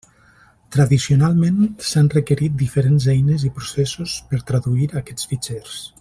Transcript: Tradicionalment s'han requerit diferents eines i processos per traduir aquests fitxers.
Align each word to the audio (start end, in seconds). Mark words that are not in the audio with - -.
Tradicionalment 0.75 1.59
s'han 1.89 2.09
requerit 2.15 2.57
diferents 2.63 3.07
eines 3.15 3.47
i 3.49 3.53
processos 3.61 4.15
per 4.33 4.43
traduir 4.53 4.89
aquests 5.03 5.33
fitxers. 5.35 5.77